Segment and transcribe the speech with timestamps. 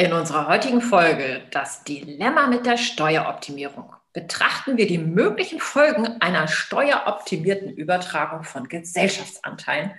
[0.00, 6.48] In unserer heutigen Folge Das Dilemma mit der Steueroptimierung betrachten wir die möglichen Folgen einer
[6.48, 9.90] steueroptimierten Übertragung von Gesellschaftsanteilen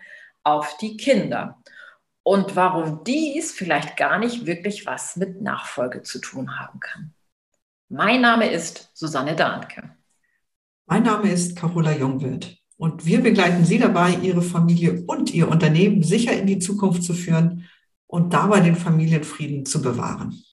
[0.41, 1.61] auf die Kinder
[2.23, 7.13] und warum dies vielleicht gar nicht wirklich was mit Nachfolge zu tun haben kann.
[7.87, 9.83] Mein Name ist Susanne Dahnke.
[10.87, 16.01] Mein Name ist Carola Jungwirt und wir begleiten Sie dabei, Ihre Familie und Ihr Unternehmen
[16.01, 17.69] sicher in die Zukunft zu führen
[18.11, 20.43] und dabei den Familienfrieden zu bewahren.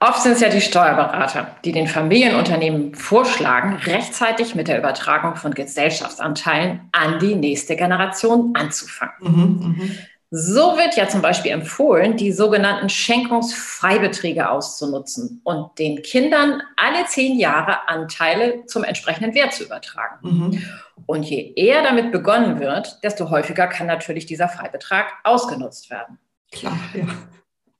[0.00, 5.52] Oft sind es ja die Steuerberater, die den Familienunternehmen vorschlagen, rechtzeitig mit der Übertragung von
[5.52, 9.14] Gesellschaftsanteilen an die nächste Generation anzufangen.
[9.20, 9.84] Mhm, mh.
[10.30, 17.38] So wird ja zum Beispiel empfohlen, die sogenannten Schenkungsfreibeträge auszunutzen und den Kindern alle zehn
[17.38, 20.18] Jahre Anteile zum entsprechenden Wert zu übertragen.
[20.22, 20.62] Mhm.
[21.06, 26.18] Und je eher damit begonnen wird, desto häufiger kann natürlich dieser Freibetrag ausgenutzt werden.
[26.52, 27.06] Klar, ja.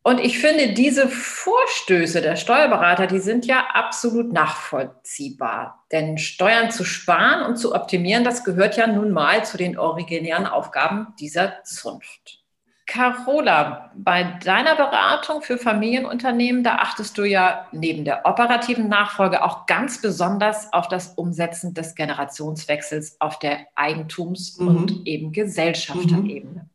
[0.06, 5.84] Und ich finde, diese Vorstöße der Steuerberater, die sind ja absolut nachvollziehbar.
[5.91, 10.47] Denn Steuern zu sparen und zu optimieren, das gehört ja nun mal zu den originären
[10.47, 12.45] Aufgaben dieser Zunft.
[12.86, 19.67] Carola, bei deiner Beratung für Familienunternehmen, da achtest du ja neben der operativen Nachfolge auch
[19.67, 24.69] ganz besonders auf das Umsetzen des Generationswechsels auf der Eigentums- mhm.
[24.69, 26.62] und eben Gesellschafterebene.
[26.62, 26.70] Mhm.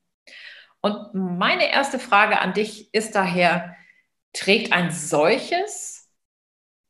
[0.82, 3.76] Und meine erste Frage an dich ist daher,
[4.34, 6.10] trägt ein solches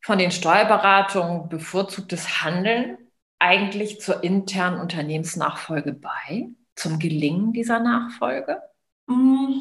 [0.02, 2.98] von den Steuerberatungen bevorzugtes Handeln
[3.39, 8.61] eigentlich zur internen Unternehmensnachfolge bei, zum Gelingen dieser Nachfolge?
[9.08, 9.60] Mm,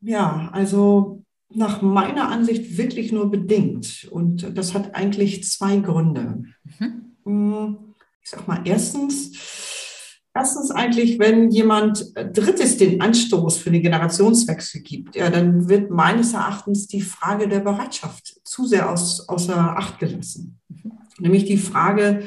[0.00, 4.08] ja, also nach meiner Ansicht wirklich nur bedingt.
[4.10, 6.44] Und das hat eigentlich zwei Gründe.
[6.78, 7.16] Mhm.
[7.24, 9.32] Mm, ich sag mal, erstens,
[10.36, 16.34] Erstens eigentlich, wenn jemand Drittes den Anstoß für den Generationswechsel gibt, ja, dann wird meines
[16.34, 20.58] Erachtens die Frage der Bereitschaft zu sehr aus, außer Acht gelassen.
[20.68, 20.92] Mhm.
[21.20, 22.24] Nämlich die Frage,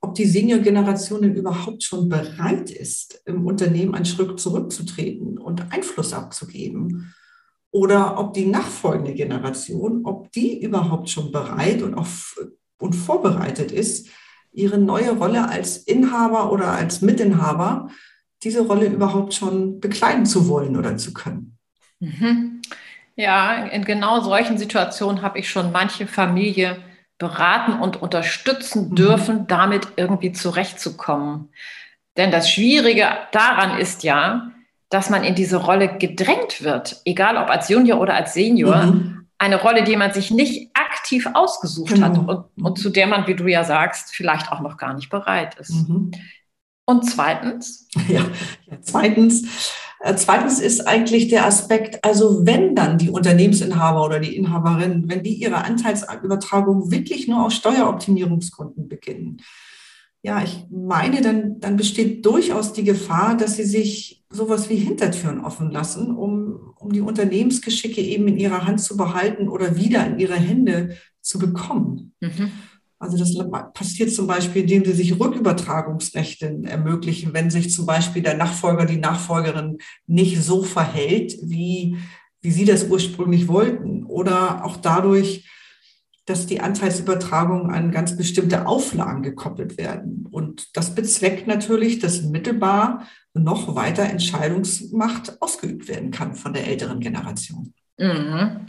[0.00, 6.12] ob die Senior-Generation denn überhaupt schon bereit ist, im Unternehmen einen Schritt zurückzutreten und Einfluss
[6.12, 7.14] abzugeben.
[7.70, 12.36] Oder ob die nachfolgende Generation, ob die überhaupt schon bereit und, auf,
[12.78, 14.08] und vorbereitet ist,
[14.56, 17.90] ihre neue Rolle als Inhaber oder als Mitinhaber,
[18.42, 21.58] diese Rolle überhaupt schon bekleiden zu wollen oder zu können.
[22.00, 22.62] Mhm.
[23.16, 26.78] Ja, in genau solchen Situationen habe ich schon manche Familie
[27.18, 28.94] beraten und unterstützen mhm.
[28.94, 29.46] dürfen, mhm.
[29.46, 31.50] damit irgendwie zurechtzukommen.
[32.16, 34.50] Denn das Schwierige daran ist ja,
[34.88, 38.86] dass man in diese Rolle gedrängt wird, egal ob als Junior oder als Senior.
[38.86, 40.70] Mhm eine Rolle, die man sich nicht
[41.06, 42.06] aktiv ausgesucht genau.
[42.06, 45.08] hat und, und, zu der man, wie du ja sagst, vielleicht auch noch gar nicht
[45.08, 45.70] bereit ist.
[45.70, 46.10] Mhm.
[46.84, 47.88] Und zweitens?
[48.08, 48.22] Ja,
[48.66, 49.72] ja zweitens.
[50.00, 55.22] Äh, zweitens ist eigentlich der Aspekt, also wenn dann die Unternehmensinhaber oder die Inhaberin, wenn
[55.22, 59.42] die ihre Anteilsübertragung wirklich nur aus Steueroptimierungsgründen beginnen,
[60.22, 65.40] ja, ich meine, dann, dann besteht durchaus die Gefahr, dass sie sich sowas wie Hintertüren
[65.40, 70.18] offen lassen, um, um die Unternehmensgeschicke eben in ihrer Hand zu behalten oder wieder in
[70.18, 72.12] ihre Hände zu bekommen.
[72.20, 72.50] Mhm.
[72.98, 73.36] Also das
[73.74, 78.96] passiert zum Beispiel, indem sie sich Rückübertragungsrechte ermöglichen, wenn sich zum Beispiel der Nachfolger, die
[78.96, 81.98] Nachfolgerin nicht so verhält, wie,
[82.40, 84.04] wie sie das ursprünglich wollten.
[84.04, 85.46] Oder auch dadurch,
[86.26, 90.26] dass die Anteilsübertragungen an ganz bestimmte Auflagen gekoppelt werden.
[90.30, 97.00] Und das bezweckt natürlich, dass mittelbar noch weiter Entscheidungsmacht ausgeübt werden kann von der älteren
[97.00, 97.72] Generation.
[97.98, 98.66] Mhm.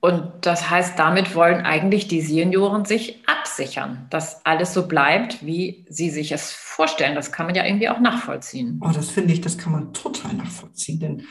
[0.00, 5.86] Und das heißt, damit wollen eigentlich die Senioren sich absichern, dass alles so bleibt, wie
[5.88, 7.14] sie sich es vorstellen.
[7.14, 8.80] Das kann man ja irgendwie auch nachvollziehen.
[8.84, 11.00] Oh, das finde ich, das kann man total nachvollziehen.
[11.00, 11.22] Denn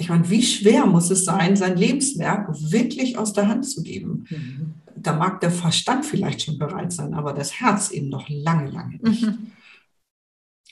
[0.00, 4.24] ich meine, wie schwer muss es sein, sein Lebenswerk wirklich aus der Hand zu geben?
[4.30, 4.74] Mhm.
[4.96, 8.96] Da mag der Verstand vielleicht schon bereit sein, aber das Herz eben noch lange, lange
[8.96, 9.26] nicht.
[9.26, 9.52] Mhm.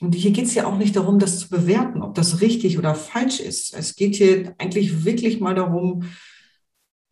[0.01, 2.95] Und hier geht es ja auch nicht darum, das zu bewerten, ob das richtig oder
[2.95, 3.75] falsch ist.
[3.75, 6.05] Es geht hier eigentlich wirklich mal darum,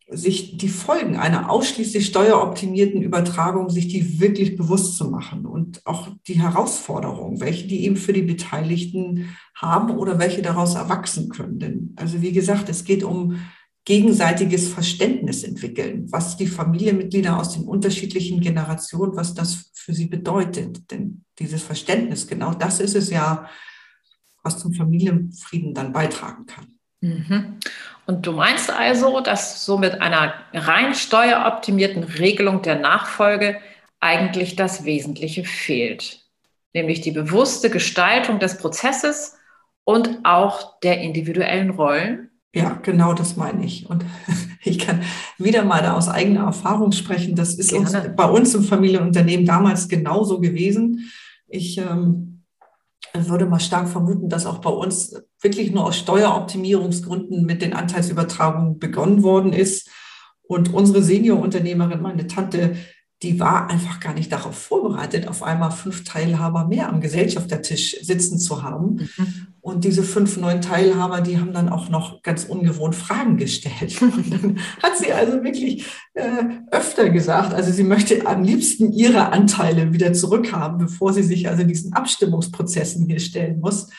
[0.09, 6.07] sich die Folgen einer ausschließlich steueroptimierten Übertragung, sich die wirklich bewusst zu machen und auch
[6.27, 11.59] die Herausforderungen, welche die eben für die Beteiligten haben oder welche daraus erwachsen können.
[11.59, 13.37] Denn, also wie gesagt, es geht um
[13.83, 20.89] gegenseitiges Verständnis entwickeln, was die Familienmitglieder aus den unterschiedlichen Generationen, was das für sie bedeutet.
[20.91, 23.49] Denn dieses Verständnis, genau das ist es ja,
[24.43, 26.67] was zum Familienfrieden dann beitragen kann.
[27.01, 27.59] Mhm.
[28.07, 33.59] Und du meinst also, dass so mit einer rein steueroptimierten Regelung der Nachfolge
[33.99, 36.21] eigentlich das Wesentliche fehlt,
[36.73, 39.35] nämlich die bewusste Gestaltung des Prozesses
[39.83, 42.31] und auch der individuellen Rollen?
[42.55, 43.89] Ja, genau das meine ich.
[43.89, 44.05] Und
[44.63, 45.03] ich kann
[45.37, 47.35] wieder mal da aus eigener Erfahrung sprechen.
[47.35, 51.11] Das ist uns, bei uns im Familienunternehmen damals genauso gewesen.
[51.49, 52.36] Ich ähm,
[53.27, 58.79] würde mal stark vermuten, dass auch bei uns wirklich nur aus Steueroptimierungsgründen mit den Anteilsübertragungen
[58.79, 59.89] begonnen worden ist.
[60.43, 62.77] Und unsere Seniorunternehmerin, meine Tante,
[63.23, 68.37] die war einfach gar nicht darauf vorbereitet, auf einmal fünf Teilhaber mehr am Gesellschaftertisch sitzen
[68.37, 69.09] zu haben.
[69.17, 69.47] Mhm.
[69.59, 73.99] Und diese fünf neuen Teilhaber, die haben dann auch noch ganz ungewohnt Fragen gestellt.
[74.01, 79.31] Und dann hat sie also wirklich äh, öfter gesagt, also sie möchte am liebsten ihre
[79.33, 83.89] Anteile wieder zurückhaben, bevor sie sich also diesen Abstimmungsprozessen hier stellen muss.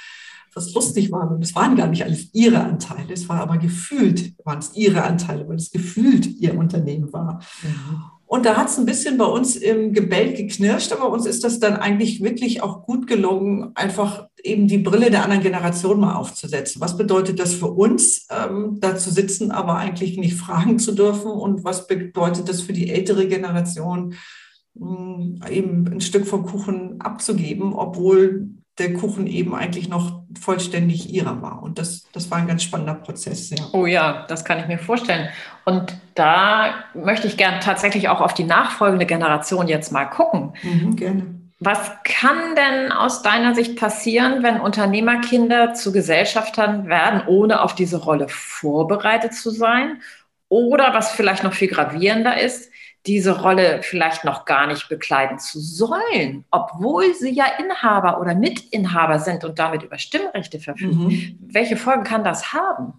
[0.55, 4.61] Was lustig war, es waren gar nicht alles ihre Anteile, es war aber gefühlt, waren
[4.61, 7.43] es ihre Anteile, weil es gefühlt ihr Unternehmen war.
[7.63, 8.18] Mhm.
[8.29, 11.61] Und da hat es ein bisschen bei uns im Gebälk geknirscht, aber uns ist das
[11.61, 16.83] dann eigentlich wirklich auch gut gelungen, einfach eben die Brille der anderen Generation mal aufzusetzen.
[16.83, 21.31] Was bedeutet das für uns, ähm, da zu sitzen, aber eigentlich nicht fragen zu dürfen?
[21.31, 24.15] Und was bedeutet das für die ältere Generation,
[24.75, 31.41] mh, eben ein Stück vom Kuchen abzugeben, obwohl der Kuchen eben eigentlich noch vollständig ihrer
[31.43, 31.63] war.
[31.63, 33.51] Und das, das war ein ganz spannender Prozess.
[33.51, 33.65] Ja.
[33.73, 35.29] Oh ja, das kann ich mir vorstellen.
[35.65, 40.53] Und da möchte ich gerne tatsächlich auch auf die nachfolgende Generation jetzt mal gucken.
[40.63, 41.39] Mhm, gerne.
[41.61, 47.97] Was kann denn aus deiner Sicht passieren, wenn Unternehmerkinder zu Gesellschaftern werden, ohne auf diese
[47.97, 50.01] Rolle vorbereitet zu sein?
[50.49, 52.71] Oder was vielleicht noch viel gravierender ist,
[53.09, 59.19] diese Rolle vielleicht noch gar nicht bekleiden zu sollen, obwohl sie ja Inhaber oder Mitinhaber
[59.19, 61.07] sind und damit über Stimmrechte verfügen.
[61.07, 61.39] Mhm.
[61.41, 62.93] Welche Folgen kann das haben?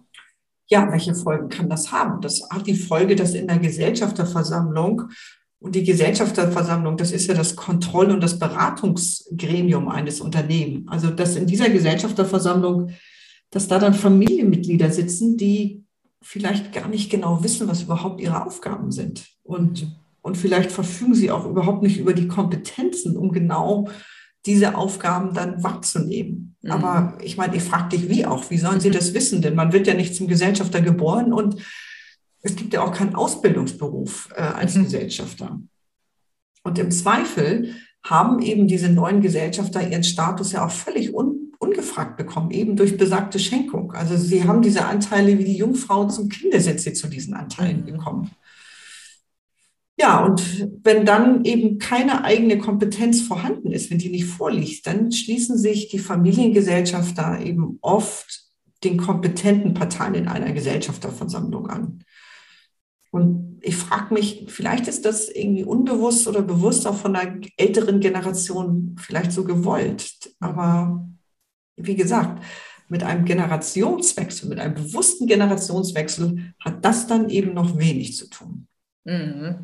[0.66, 2.20] Ja, welche Folgen kann das haben?
[2.20, 5.10] Das hat die Folge, dass in der Gesellschafterversammlung
[5.60, 10.88] und die Gesellschafterversammlung, das ist ja das Kontroll- und das Beratungsgremium eines Unternehmens.
[10.88, 12.90] Also, dass in dieser Gesellschafterversammlung,
[13.50, 15.84] dass da dann Familienmitglieder sitzen, die
[16.22, 19.28] vielleicht gar nicht genau wissen, was überhaupt ihre Aufgaben sind.
[19.42, 23.88] Und, und vielleicht verfügen sie auch überhaupt nicht über die Kompetenzen, um genau
[24.46, 26.56] diese Aufgaben dann wahrzunehmen.
[26.62, 26.70] Mhm.
[26.70, 28.50] Aber ich meine, ich frage dich, wie auch?
[28.50, 29.42] Wie sollen sie das wissen?
[29.42, 31.56] Denn man wird ja nicht zum Gesellschafter geboren und
[32.42, 34.84] es gibt ja auch keinen Ausbildungsberuf äh, als mhm.
[34.84, 35.60] Gesellschafter.
[36.62, 42.16] Und im Zweifel haben eben diese neuen Gesellschafter ihren Status ja auch völlig un ungefragt
[42.16, 43.92] bekommen, eben durch besagte Schenkung.
[43.92, 47.82] Also sie haben diese Anteile wie die Jungfrau zum Kinde sind sie zu diesen Anteilen
[47.82, 47.86] mhm.
[47.86, 48.30] gekommen.
[50.00, 55.12] Ja, und wenn dann eben keine eigene Kompetenz vorhanden ist, wenn die nicht vorliegt, dann
[55.12, 58.46] schließen sich die Familiengesellschafter eben oft
[58.82, 62.02] den kompetenten Parteien in einer Gesellschafterversammlung an.
[63.10, 68.00] Und ich frage mich, vielleicht ist das irgendwie unbewusst oder bewusst auch von der älteren
[68.00, 70.34] Generation vielleicht so gewollt.
[70.40, 71.06] Aber
[71.76, 72.42] wie gesagt,
[72.88, 78.66] mit einem Generationswechsel, mit einem bewussten Generationswechsel hat das dann eben noch wenig zu tun.
[79.10, 79.56] Mhm.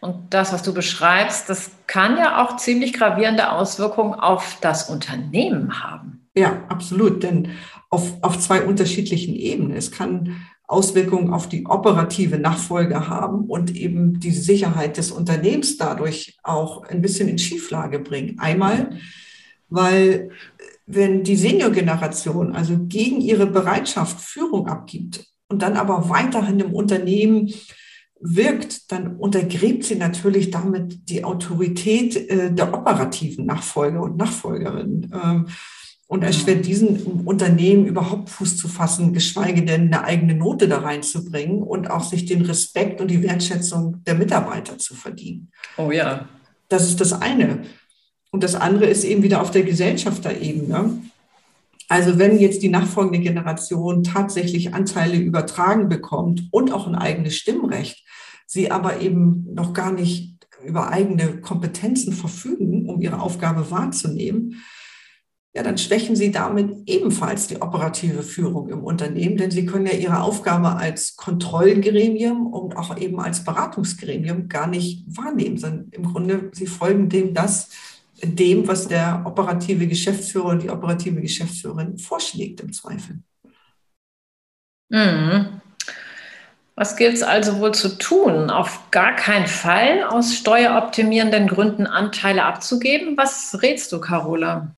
[0.00, 5.82] Und das, was du beschreibst, das kann ja auch ziemlich gravierende Auswirkungen auf das Unternehmen
[5.82, 6.28] haben.
[6.34, 7.22] Ja, absolut.
[7.22, 7.50] Denn
[7.90, 9.76] auf, auf zwei unterschiedlichen Ebenen.
[9.76, 10.36] Es kann
[10.66, 17.02] Auswirkungen auf die operative Nachfolge haben und eben die Sicherheit des Unternehmens dadurch auch ein
[17.02, 18.38] bisschen in Schieflage bringen.
[18.38, 18.98] Einmal,
[19.68, 20.30] weil
[20.86, 27.52] wenn die Seniorgeneration also gegen ihre Bereitschaft Führung abgibt und dann aber weiterhin im Unternehmen
[28.20, 35.46] wirkt, dann untergräbt sie natürlich damit die Autorität äh, der operativen Nachfolger und Nachfolgerinnen ähm,
[36.08, 41.62] und erschwert diesen Unternehmen überhaupt Fuß zu fassen, geschweige denn eine eigene Note da reinzubringen
[41.62, 45.50] und auch sich den Respekt und die Wertschätzung der Mitarbeiter zu verdienen.
[45.76, 46.28] Oh ja.
[46.68, 47.62] Das ist das eine.
[48.30, 50.98] Und das andere ist eben wieder auf der Gesellschafterebene.
[51.88, 58.04] Also wenn jetzt die nachfolgende Generation tatsächlich Anteile übertragen bekommt und auch ein eigenes Stimmrecht,
[58.46, 64.62] sie aber eben noch gar nicht über eigene Kompetenzen verfügen, um ihre Aufgabe wahrzunehmen,
[65.56, 69.94] ja, dann schwächen sie damit ebenfalls die operative Führung im Unternehmen, denn sie können ja
[69.94, 76.50] ihre Aufgabe als Kontrollgremium und auch eben als Beratungsgremium gar nicht wahrnehmen, sondern im Grunde,
[76.52, 77.70] sie folgen dem das,
[78.22, 83.20] dem, was der operative Geschäftsführer und die operative Geschäftsführerin vorschlägt im Zweifel.
[84.88, 85.60] Mhm.
[86.74, 88.50] Was gilt es also wohl zu tun?
[88.50, 93.16] Auf gar keinen Fall aus steueroptimierenden Gründen Anteile abzugeben?
[93.16, 94.76] Was rätst du, Carola?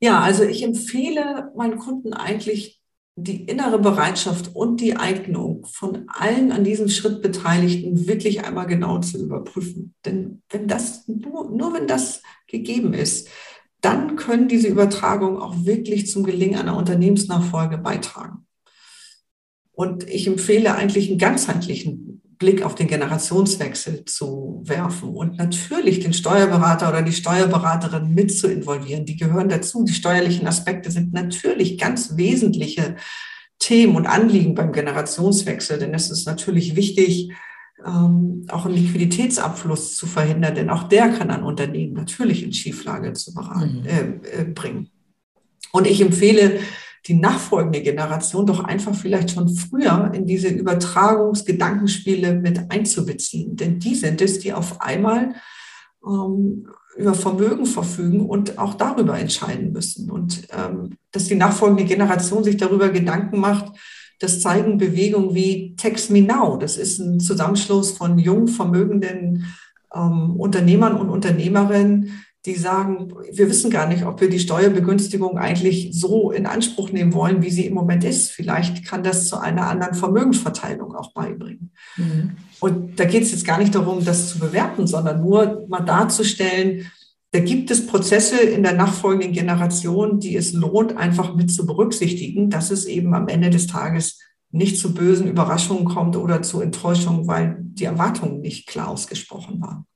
[0.00, 2.79] Ja, also ich empfehle meinen Kunden eigentlich
[3.22, 8.98] die innere Bereitschaft und die Eignung von allen an diesem Schritt Beteiligten wirklich einmal genau
[8.98, 9.94] zu überprüfen.
[10.04, 13.28] Denn wenn das, nur, nur wenn das gegeben ist,
[13.80, 18.46] dann können diese Übertragungen auch wirklich zum Gelingen einer Unternehmensnachfolge beitragen.
[19.72, 22.09] Und ich empfehle eigentlich einen ganzheitlichen
[22.40, 28.48] Blick auf den Generationswechsel zu werfen und natürlich den Steuerberater oder die Steuerberaterin mit zu
[28.48, 29.04] involvieren.
[29.04, 29.84] Die gehören dazu.
[29.84, 32.96] Die steuerlichen Aspekte sind natürlich ganz wesentliche
[33.58, 37.30] Themen und Anliegen beim Generationswechsel, denn es ist natürlich wichtig,
[37.84, 43.12] ähm, auch einen Liquiditätsabfluss zu verhindern, denn auch der kann ein Unternehmen natürlich in Schieflage
[43.12, 43.86] zu beraten, mhm.
[43.86, 44.88] äh, äh, bringen.
[45.72, 46.58] Und ich empfehle
[47.06, 53.56] die nachfolgende Generation doch einfach vielleicht schon früher in diese Übertragungsgedankenspiele mit einzubeziehen.
[53.56, 55.34] Denn die sind es, die auf einmal
[56.06, 56.66] ähm,
[56.96, 60.10] über Vermögen verfügen und auch darüber entscheiden müssen.
[60.10, 63.72] Und ähm, dass die nachfolgende Generation sich darüber Gedanken macht,
[64.18, 66.58] das zeigen Bewegungen wie Text Me Now.
[66.58, 69.46] Das ist ein Zusammenschluss von jung vermögenden
[69.94, 75.90] ähm, Unternehmern und Unternehmerinnen, die sagen, wir wissen gar nicht, ob wir die Steuerbegünstigung eigentlich
[75.92, 78.30] so in Anspruch nehmen wollen, wie sie im Moment ist.
[78.30, 81.72] Vielleicht kann das zu einer anderen Vermögensverteilung auch beibringen.
[81.96, 82.36] Mhm.
[82.60, 86.90] Und da geht es jetzt gar nicht darum, das zu bewerten, sondern nur mal darzustellen,
[87.32, 92.50] da gibt es Prozesse in der nachfolgenden Generation, die es lohnt, einfach mit zu berücksichtigen,
[92.50, 94.18] dass es eben am Ende des Tages
[94.50, 99.86] nicht zu bösen Überraschungen kommt oder zu Enttäuschungen, weil die Erwartungen nicht klar ausgesprochen waren.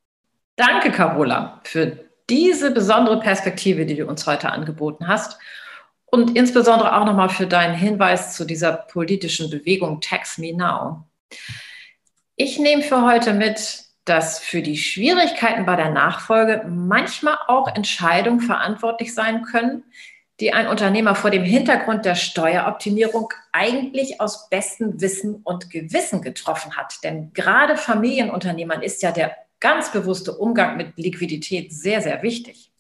[0.55, 5.39] Danke, Carola, für diese besondere Perspektive, die du uns heute angeboten hast.
[6.07, 11.05] Und insbesondere auch nochmal für deinen Hinweis zu dieser politischen Bewegung Tax Me Now.
[12.37, 18.41] Ich nehme für heute mit, dass für die Schwierigkeiten bei der Nachfolge manchmal auch Entscheidungen
[18.41, 19.85] verantwortlich sein können,
[20.41, 26.77] die ein Unternehmer vor dem Hintergrund der Steueroptimierung eigentlich aus bestem Wissen und Gewissen getroffen
[26.77, 26.95] hat.
[27.05, 32.71] Denn gerade Familienunternehmern ist ja der ganz bewusste Umgang mit Liquidität sehr, sehr wichtig.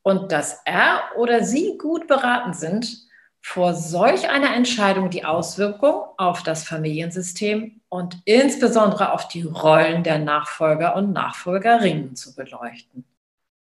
[0.00, 2.96] Und dass er oder sie gut beraten sind,
[3.42, 10.18] vor solch einer Entscheidung die Auswirkung auf das Familiensystem und insbesondere auf die Rollen der
[10.18, 13.04] Nachfolger und Nachfolgerinnen zu beleuchten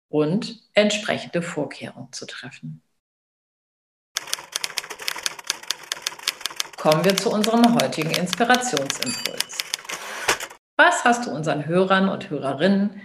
[0.08, 2.80] und entsprechende Vorkehrungen zu treffen.
[6.76, 9.49] Kommen wir zu unserem heutigen Inspirationsimpuls.
[10.82, 13.02] Was hast du unseren Hörern und Hörerinnen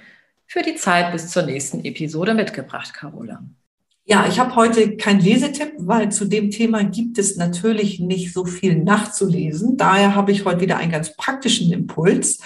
[0.47, 3.43] für die Zeit bis zur nächsten Episode mitgebracht, Carola?
[4.05, 8.45] Ja, ich habe heute keinen Lesetipp, weil zu dem Thema gibt es natürlich nicht so
[8.45, 9.75] viel nachzulesen.
[9.75, 12.39] Daher habe ich heute wieder einen ganz praktischen Impuls.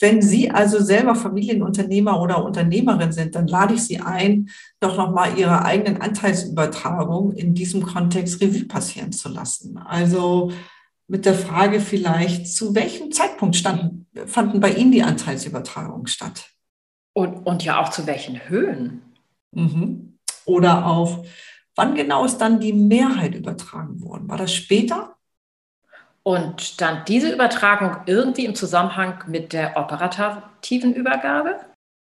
[0.00, 4.48] Wenn Sie also selber Familienunternehmer oder Unternehmerin sind, dann lade ich Sie ein,
[4.80, 9.78] doch nochmal Ihre eigenen Anteilsübertragung in diesem Kontext Revue passieren zu lassen.
[9.78, 10.50] Also
[11.08, 16.50] mit der Frage vielleicht, zu welchem Zeitpunkt standen, fanden bei Ihnen die Anteilsübertragungen statt?
[17.14, 19.02] Und, und ja auch zu welchen Höhen?
[19.52, 20.18] Mhm.
[20.44, 21.24] Oder auch,
[21.74, 24.28] wann genau ist dann die Mehrheit übertragen worden?
[24.28, 25.16] War das später?
[26.22, 31.56] Und stand diese Übertragung irgendwie im Zusammenhang mit der operativen Übergabe?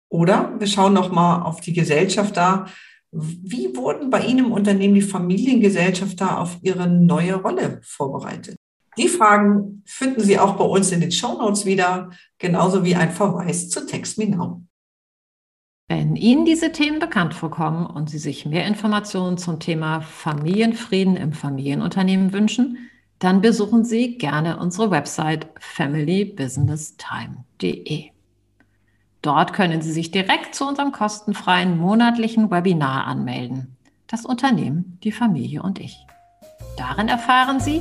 [0.08, 2.66] Oder wir schauen nochmal auf die Gesellschaft da.
[3.12, 8.56] Wie wurden bei Ihnen im Unternehmen die Familiengesellschafter auf ihre neue Rolle vorbereitet?
[8.96, 13.10] Die Fragen finden Sie auch bei uns in den Show Notes wieder, genauso wie ein
[13.10, 14.62] Verweis zu Text Me Now.
[15.88, 21.32] Wenn Ihnen diese Themen bekannt vorkommen und Sie sich mehr Informationen zum Thema Familienfrieden im
[21.32, 22.78] Familienunternehmen wünschen,
[23.18, 28.10] dann besuchen Sie gerne unsere Website familybusinesstime.de.
[29.22, 33.76] Dort können Sie sich direkt zu unserem kostenfreien monatlichen Webinar anmelden.
[34.06, 36.06] Das Unternehmen, die Familie und ich.
[36.76, 37.80] Darin erfahren Sie,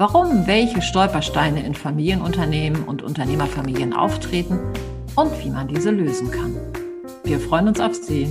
[0.00, 4.58] warum welche Stolpersteine in Familienunternehmen und Unternehmerfamilien auftreten
[5.14, 6.56] und wie man diese lösen kann.
[7.22, 8.26] Wir freuen uns auf Sie.